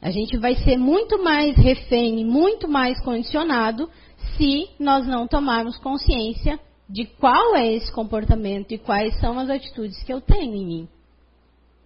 [0.02, 3.88] A gente vai ser muito mais refém e muito mais condicionado
[4.36, 6.58] se nós não tomarmos consciência
[6.90, 10.88] de qual é esse comportamento e quais são as atitudes que eu tenho em mim.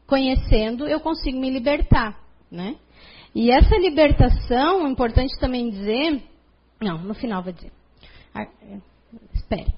[0.07, 2.19] Conhecendo, eu consigo me libertar,
[2.51, 2.77] né?
[3.35, 6.23] E essa libertação, importante também dizer,
[6.81, 7.71] não, no final vou dizer.
[8.35, 8.79] Ah, é,
[9.35, 9.75] espere.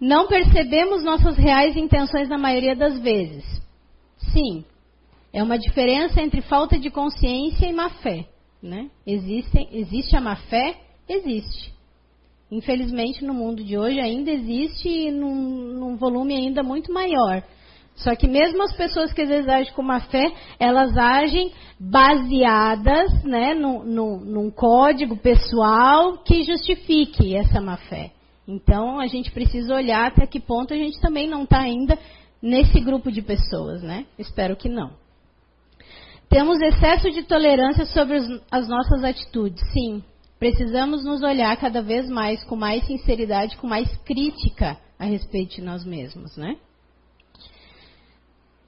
[0.00, 3.44] Não percebemos nossas reais intenções na maioria das vezes.
[4.32, 4.64] Sim,
[5.36, 8.24] é uma diferença entre falta de consciência e má fé.
[8.62, 8.88] Né?
[9.06, 10.78] Existe, a má fé?
[11.06, 11.74] Existe.
[12.50, 15.34] Infelizmente, no mundo de hoje ainda existe num,
[15.74, 17.42] num volume ainda muito maior.
[17.96, 20.24] Só que mesmo as pessoas que às vezes agem com má fé,
[20.58, 28.10] elas agem baseadas né, no, num código pessoal que justifique essa má fé.
[28.48, 31.98] Então a gente precisa olhar até que ponto a gente também não está ainda
[32.40, 34.06] nesse grupo de pessoas, né?
[34.18, 35.04] Espero que não.
[36.28, 38.16] Temos excesso de tolerância sobre
[38.50, 40.02] as nossas atitudes, sim.
[40.38, 45.62] Precisamos nos olhar cada vez mais com mais sinceridade, com mais crítica a respeito de
[45.62, 46.56] nós mesmos, né?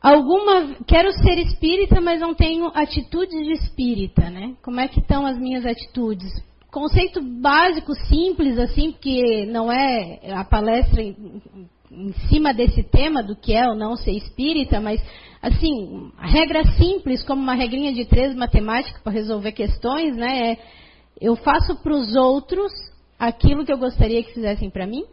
[0.01, 4.55] Alguma, quero ser espírita, mas não tenho atitudes de espírita, né?
[4.62, 6.31] Como é que estão as minhas atitudes?
[6.71, 11.03] conceito básico, simples, assim, porque não é a palestra
[11.90, 15.03] em, cima desse tema do que é ou não ser espírita, mas,
[15.42, 20.53] assim, regra simples, como uma regrinha de três matemática para resolver questões, né?
[20.53, 20.59] É,
[21.20, 22.72] eu faço para os outros
[23.18, 25.05] aquilo que eu gostaria que fizessem para mim.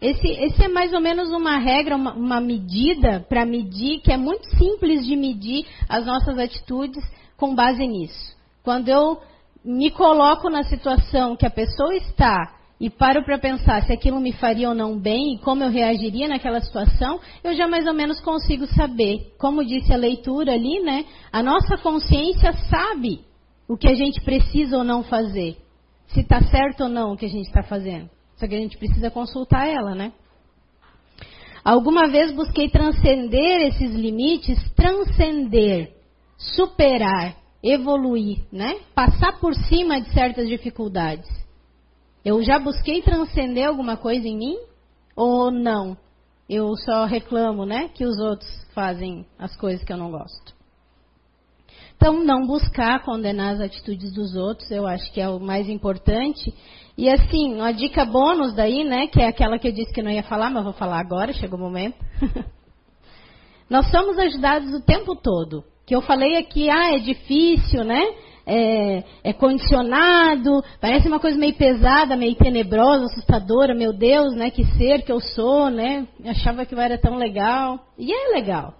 [0.00, 4.16] Esse, esse, é mais ou menos uma regra, uma, uma medida para medir, que é
[4.16, 7.04] muito simples de medir as nossas atitudes
[7.36, 8.34] com base nisso.
[8.62, 9.20] Quando eu
[9.64, 14.32] me coloco na situação que a pessoa está e paro para pensar se aquilo me
[14.32, 18.20] faria ou não bem e como eu reagiria naquela situação, eu já mais ou menos
[18.20, 19.34] consigo saber.
[19.38, 21.04] Como disse a leitura ali, né?
[21.30, 23.20] A nossa consciência sabe
[23.68, 25.58] o que a gente precisa ou não fazer.
[26.08, 28.08] Se está certo ou não o que a gente está fazendo.
[28.36, 30.12] Só que a gente precisa consultar ela, né?
[31.62, 35.92] Alguma vez busquei transcender esses limites, transcender,
[36.38, 38.76] superar, evoluir, né?
[38.94, 41.39] Passar por cima de certas dificuldades.
[42.24, 44.56] Eu já busquei transcender alguma coisa em mim
[45.16, 45.96] ou não?
[46.48, 50.54] Eu só reclamo, né, que os outros fazem as coisas que eu não gosto.
[51.96, 56.52] Então, não buscar condenar as atitudes dos outros, eu acho que é o mais importante.
[56.96, 60.10] E assim, uma dica bônus daí, né, que é aquela que eu disse que não
[60.10, 61.96] ia falar, mas vou falar agora, chegou o momento.
[63.68, 68.00] Nós somos ajudados o tempo todo que eu falei aqui, ah, é difícil, né?
[68.52, 74.50] É, é, condicionado, parece uma coisa meio pesada, meio tenebrosa, assustadora, meu Deus, né?
[74.50, 76.08] Que ser que eu sou, né?
[76.26, 77.78] Achava que eu era tão legal.
[77.96, 78.74] E é legal.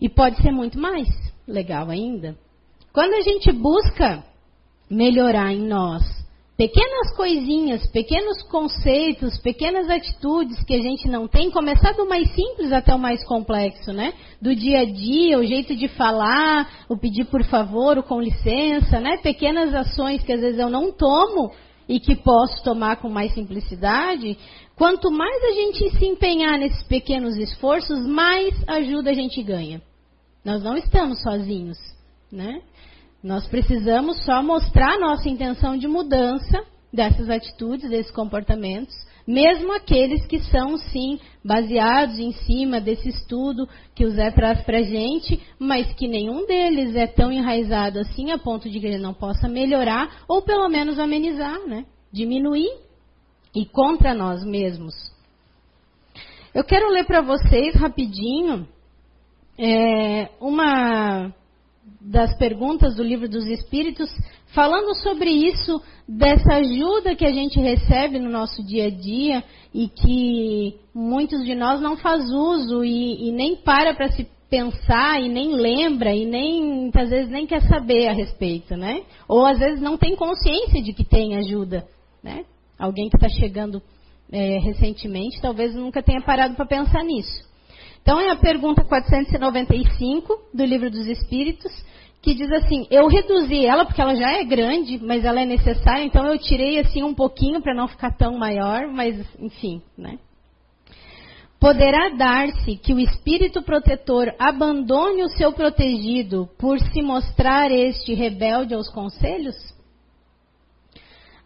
[0.00, 1.08] E pode ser muito mais
[1.48, 2.36] legal ainda.
[2.92, 4.22] Quando a gente busca
[4.88, 6.17] melhorar em nós
[6.58, 12.72] pequenas coisinhas, pequenos conceitos, pequenas atitudes que a gente não tem, começar do mais simples
[12.72, 14.12] até o mais complexo, né?
[14.42, 18.98] Do dia a dia, o jeito de falar, o pedir por favor, o com licença,
[18.98, 19.18] né?
[19.18, 21.52] Pequenas ações que às vezes eu não tomo
[21.88, 24.36] e que posso tomar com mais simplicidade.
[24.74, 29.80] Quanto mais a gente se empenhar nesses pequenos esforços, mais ajuda a gente ganha.
[30.44, 31.78] Nós não estamos sozinhos,
[32.32, 32.62] né?
[33.28, 38.94] Nós precisamos só mostrar nossa intenção de mudança dessas atitudes, desses comportamentos,
[39.26, 44.78] mesmo aqueles que são, sim, baseados em cima desse estudo que o Zé traz para
[44.78, 48.96] a gente, mas que nenhum deles é tão enraizado assim a ponto de que ele
[48.96, 51.84] não possa melhorar ou pelo menos amenizar, né?
[52.10, 52.70] diminuir
[53.54, 54.94] e contra nós mesmos.
[56.54, 58.66] Eu quero ler para vocês rapidinho
[59.58, 61.30] é, uma
[62.00, 64.08] das perguntas do livro dos Espíritos,
[64.54, 69.88] falando sobre isso, dessa ajuda que a gente recebe no nosso dia a dia e
[69.88, 75.28] que muitos de nós não faz uso e, e nem para para se pensar e
[75.28, 79.02] nem lembra e nem muitas vezes nem quer saber a respeito, né?
[79.28, 81.86] Ou às vezes não tem consciência de que tem ajuda,
[82.22, 82.44] né?
[82.78, 83.82] Alguém que está chegando
[84.30, 87.46] é, recentemente talvez nunca tenha parado para pensar nisso.
[88.08, 91.70] Então é a pergunta 495 do Livro dos Espíritos,
[92.22, 96.04] que diz assim: Eu reduzi ela porque ela já é grande, mas ela é necessária,
[96.04, 100.18] então eu tirei assim um pouquinho para não ficar tão maior, mas enfim, né?
[101.60, 108.72] Poderá dar-se que o espírito protetor abandone o seu protegido por se mostrar este rebelde
[108.72, 109.54] aos conselhos?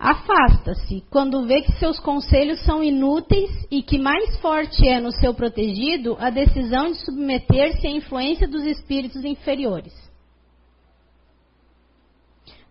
[0.02, 5.32] Afasta-se quando vê que seus conselhos são inúteis e que mais forte é no seu
[5.32, 9.94] protegido a decisão de submeter-se à influência dos espíritos inferiores.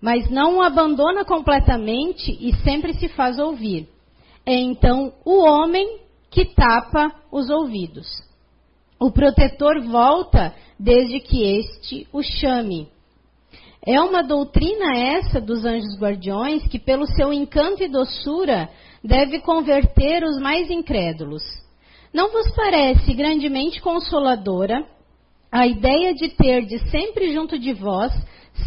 [0.02, 3.88] Mas não o abandona completamente e sempre se faz ouvir.
[4.46, 8.10] É então o homem que tapa os ouvidos.
[9.00, 12.91] O protetor volta desde que este o chame
[13.86, 18.70] é uma doutrina essa dos anjos guardiões que, pelo seu encanto e doçura,
[19.04, 21.44] deve converter os mais incrédulos.
[22.14, 24.86] Não vos parece grandemente consoladora
[25.52, 28.14] a ideia de ter de sempre junto de vós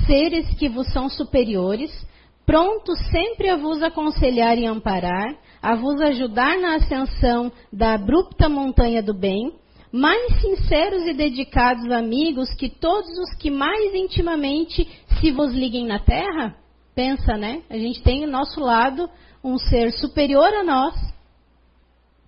[0.07, 1.91] seres que vos são superiores,
[2.45, 9.03] prontos sempre a vos aconselhar e amparar, a vos ajudar na ascensão da abrupta montanha
[9.03, 9.53] do bem,
[9.95, 14.89] mais sinceros e dedicados amigos que todos os que mais intimamente
[15.21, 16.57] se vos liguem na terra?
[16.97, 17.63] Pensa, né?
[17.71, 19.09] A gente tem ao nosso lado
[19.43, 20.97] um ser superior a nós,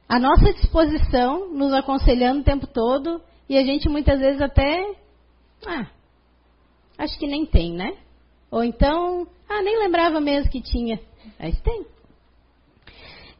[0.08, 4.94] à nossa disposição, nos aconselhando o tempo todo, e a gente muitas vezes até.
[5.66, 5.88] Ah,
[6.98, 7.96] acho que nem tem, né?
[8.48, 11.00] Ou então, ah, nem lembrava mesmo que tinha.
[11.36, 11.84] Mas tem.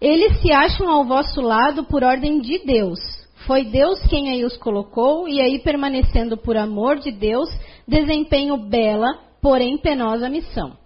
[0.01, 2.99] Eles se acham ao vosso lado por ordem de Deus,
[3.47, 7.49] foi Deus quem aí os colocou, e aí, permanecendo por amor de Deus,
[7.87, 9.07] desempenho bela,
[9.41, 10.77] porém penosa missão.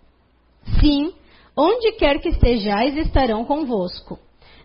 [0.78, 1.12] Sim,
[1.56, 4.18] onde quer que estejais, estarão convosco.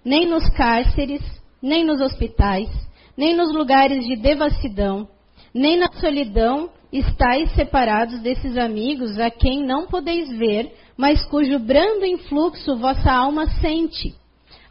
[0.03, 1.21] Nem nos cárceres,
[1.61, 2.69] nem nos hospitais,
[3.17, 5.07] nem nos lugares de devassidão,
[5.53, 12.05] nem na solidão estáis separados desses amigos a quem não podeis ver, mas cujo brando
[12.05, 14.13] influxo vossa alma sente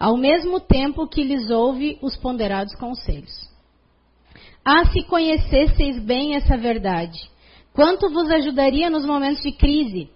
[0.05, 3.33] ao mesmo tempo que lhes ouve os ponderados conselhos.
[4.63, 7.19] Ah, se conhecesseis bem essa verdade,
[7.73, 10.11] quanto vos ajudaria nos momentos de crise,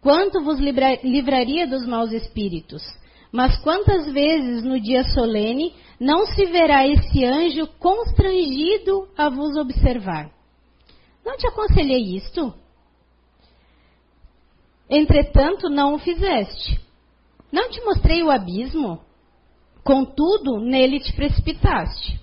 [0.00, 2.82] quanto vos livraria dos maus espíritos.
[3.30, 10.30] Mas quantas vezes no dia solene não se verá esse anjo constrangido a vos observar?
[11.22, 12.54] Não te aconselhei isto?
[14.88, 16.80] Entretanto, não o fizeste.
[17.52, 19.03] Não te mostrei o abismo?
[19.84, 22.18] Contudo, nele te precipitaste.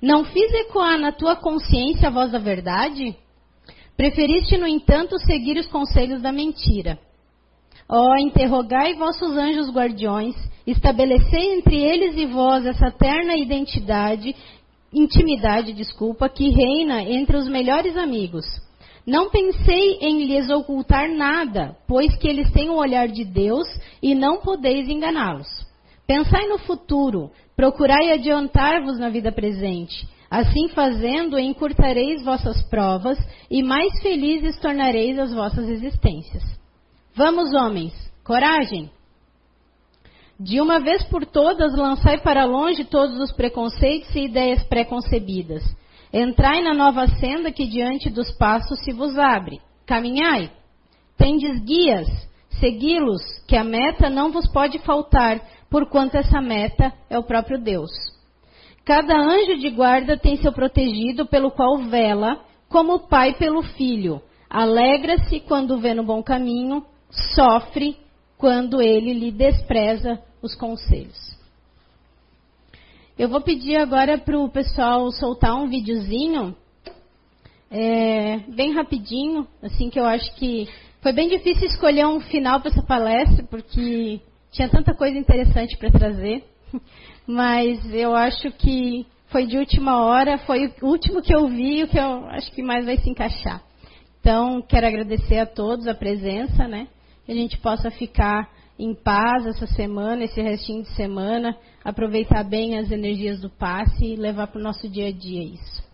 [0.00, 3.16] Não fiz ecoar na tua consciência a voz da verdade?
[3.96, 6.98] Preferiste, no entanto, seguir os conselhos da mentira.
[7.88, 14.34] Ó, oh, interrogai vossos anjos guardiões, estabelecei entre eles e vós essa terna identidade,
[14.92, 18.46] intimidade, desculpa, que reina entre os melhores amigos.
[19.04, 23.66] Não pensei em lhes ocultar nada, pois que eles têm o olhar de Deus
[24.00, 25.68] e não podeis enganá-los.
[26.10, 30.08] Pensai no futuro, procurai adiantar-vos na vida presente.
[30.28, 33.16] Assim fazendo, encurtareis vossas provas
[33.48, 36.42] e mais felizes tornareis as vossas existências.
[37.14, 37.92] Vamos, homens,
[38.24, 38.90] coragem!
[40.36, 45.62] De uma vez por todas, lançai para longe todos os preconceitos e ideias preconcebidas.
[46.12, 49.60] Entrai na nova senda que diante dos passos se vos abre.
[49.86, 50.50] Caminhai.
[51.16, 52.08] Tendes guias,
[52.58, 57.90] segui-los, que a meta não vos pode faltar, porquanto essa meta é o próprio Deus.
[58.84, 64.20] Cada anjo de guarda tem seu protegido, pelo qual vela, como o pai pelo filho.
[64.48, 66.84] Alegra-se quando vê no bom caminho,
[67.34, 67.96] sofre
[68.36, 71.38] quando ele lhe despreza os conselhos.
[73.18, 76.56] Eu vou pedir agora para o pessoal soltar um videozinho,
[77.70, 80.66] é, bem rapidinho, assim que eu acho que
[81.02, 84.20] foi bem difícil escolher um final para essa palestra, porque
[84.50, 86.44] tinha tanta coisa interessante para trazer.
[87.26, 91.88] Mas eu acho que foi de última hora, foi o último que eu vi, o
[91.88, 93.62] que eu acho que mais vai se encaixar.
[94.20, 96.88] Então, quero agradecer a todos a presença, né?
[97.24, 102.78] Que a gente possa ficar em paz essa semana, esse restinho de semana, aproveitar bem
[102.78, 105.90] as energias do passe e levar para o nosso dia a dia isso.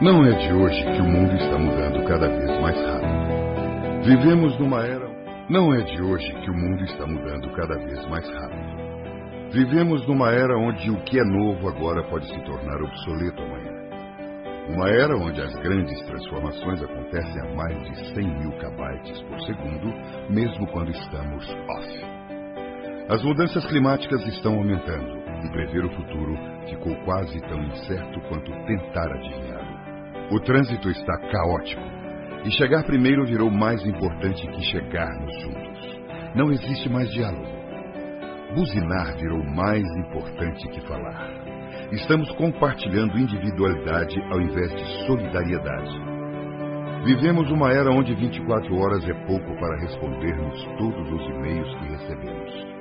[0.00, 4.04] Não é de hoje que o mundo está mudando cada vez mais rápido.
[4.04, 5.11] Vivemos numa era.
[5.52, 9.50] Não é de hoje que o mundo está mudando cada vez mais rápido.
[9.52, 13.70] Vivemos numa era onde o que é novo agora pode se tornar obsoleto amanhã.
[14.70, 19.92] Uma era onde as grandes transformações acontecem a mais de 100 mil kbytes por segundo,
[20.30, 22.06] mesmo quando estamos off.
[23.10, 26.34] As mudanças climáticas estão aumentando e prever o futuro
[26.70, 30.34] ficou quase tão incerto quanto tentar adivinhá-lo.
[30.34, 32.01] O trânsito está caótico
[32.44, 36.00] e chegar primeiro virou mais importante que chegarmos juntos.
[36.34, 37.46] Não existe mais diálogo.
[38.54, 41.30] Buzinar virou mais importante que falar.
[41.92, 46.12] Estamos compartilhando individualidade ao invés de solidariedade.
[47.04, 52.72] Vivemos uma era onde 24 horas é pouco para respondermos todos os e-mails que recebemos.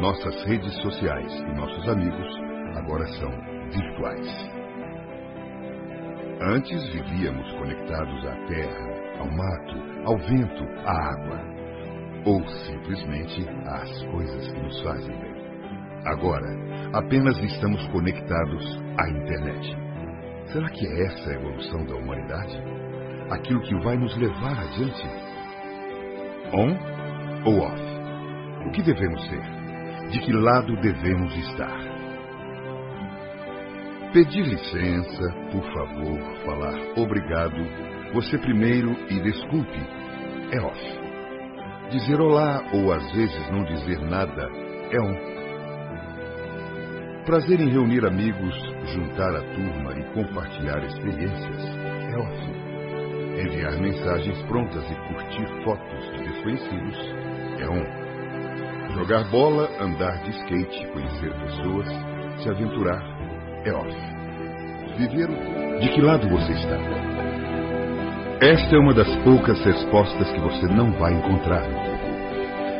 [0.00, 2.28] Nossas redes sociais e nossos amigos
[2.76, 3.30] agora são
[3.70, 4.61] virtuais.
[6.44, 11.40] Antes vivíamos conectados à terra, ao mato, ao vento, à água
[12.26, 15.34] ou simplesmente às coisas que nos fazem bem.
[16.04, 16.48] Agora,
[16.94, 19.76] apenas estamos conectados à internet.
[20.46, 22.60] Será que é essa a evolução da humanidade?
[23.30, 25.08] Aquilo que vai nos levar adiante?
[26.52, 26.76] On
[27.46, 27.82] ou off?
[28.66, 29.42] O que devemos ser?
[30.10, 31.91] De que lado devemos estar?
[34.12, 37.56] Pedir licença, por favor, falar obrigado,
[38.12, 39.80] você primeiro e desculpe,
[40.52, 41.00] é off.
[41.90, 44.50] Dizer olá ou às vezes não dizer nada
[44.90, 45.14] é on.
[47.24, 48.54] Prazer em reunir amigos,
[48.92, 51.62] juntar a turma e compartilhar experiências
[52.12, 52.52] é off.
[53.40, 56.98] Enviar mensagens prontas e curtir fotos de desconhecidos
[57.60, 58.94] é on.
[58.94, 61.88] Jogar bola, andar de skate, conhecer pessoas,
[62.42, 63.11] se aventurar
[63.64, 63.96] é off.
[64.96, 65.28] Viver.
[65.80, 66.78] De que lado você está?
[68.40, 71.64] Esta é uma das poucas respostas que você não vai encontrar.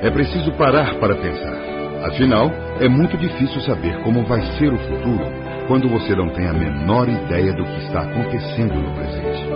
[0.03, 1.73] É preciso parar para pensar.
[2.09, 5.25] Afinal, é muito difícil saber como vai ser o futuro
[5.69, 9.49] quando você não tem a menor ideia do que está acontecendo no presente.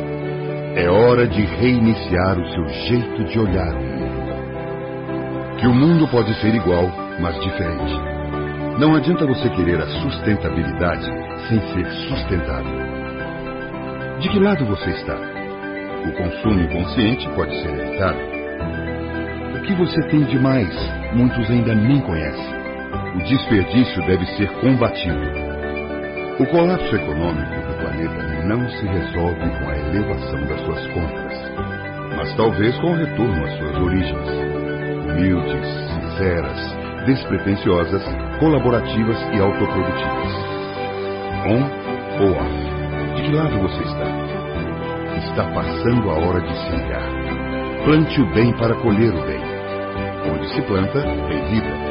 [0.77, 5.57] É hora de reiniciar o seu jeito de olhar o mundo.
[5.59, 6.89] Que o mundo pode ser igual,
[7.21, 8.16] mas diferente.
[8.79, 11.07] Não adianta você querer a sustentabilidade
[11.49, 12.77] sem ser sustentável.
[14.21, 15.15] De que lado você está?
[15.15, 18.37] O consumo inconsciente pode ser evitado
[19.67, 20.73] que você tem de mais,
[21.13, 22.55] muitos ainda nem conhecem.
[23.17, 25.21] O desperdício deve ser combatido.
[26.39, 31.33] O colapso econômico do planeta não se resolve com a elevação das suas contas,
[32.17, 34.29] mas talvez com o retorno às suas origens.
[35.11, 38.05] Humildes, sinceras, despretensiosas,
[38.39, 40.33] colaborativas e autoprodutivas.
[41.47, 41.63] On
[42.23, 43.15] ou off?
[43.17, 44.27] De que lado você está?
[45.17, 47.09] Está passando a hora de se ligar.
[47.85, 49.41] Plante o bem para colher o bem.
[50.33, 51.87] Onde se planta, tem vida.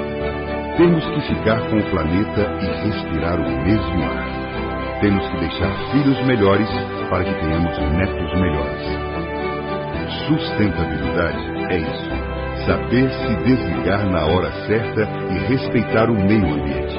[0.77, 4.99] Temos que ficar com o planeta e respirar o mesmo ar.
[5.01, 6.69] Temos que deixar filhos melhores
[7.09, 9.05] para que tenhamos netos melhores.
[10.27, 12.14] Sustentabilidade é isso.
[12.65, 16.97] Saber se desligar na hora certa e respeitar o meio ambiente.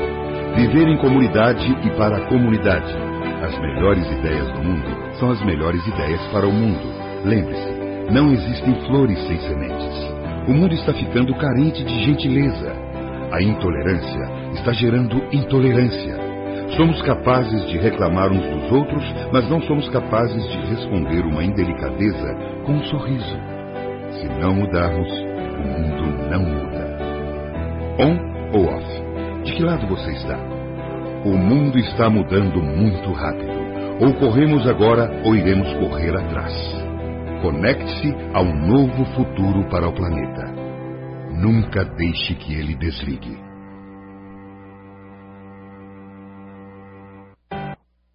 [0.55, 2.95] Viver em comunidade e para a comunidade.
[3.43, 6.81] As melhores ideias do mundo são as melhores ideias para o mundo.
[7.25, 10.15] Lembre-se, não existem flores sem sementes.
[10.47, 12.73] O mundo está ficando carente de gentileza.
[13.33, 16.17] A intolerância está gerando intolerância.
[16.77, 22.37] Somos capazes de reclamar uns dos outros, mas não somos capazes de responder uma indelicadeza
[22.65, 23.37] com um sorriso.
[24.13, 25.26] Se não mudarmos,
[25.57, 26.87] o mundo não muda.
[27.99, 29.43] On ou off?
[29.45, 30.39] De que lado você está?
[31.25, 33.57] O mundo está mudando muito rápido.
[34.01, 36.53] Ou corremos agora ou iremos correr atrás.
[37.43, 40.53] Conecte-se a um novo futuro para o planeta.
[41.33, 43.46] Nunca deixe que ele desligue.